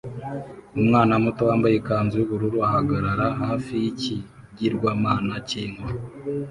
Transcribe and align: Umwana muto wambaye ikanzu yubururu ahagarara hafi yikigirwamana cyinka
Umwana 0.79 1.13
muto 1.23 1.41
wambaye 1.49 1.75
ikanzu 1.77 2.15
yubururu 2.19 2.57
ahagarara 2.67 3.27
hafi 3.41 3.73
yikigirwamana 3.83 5.35
cyinka 5.49 5.87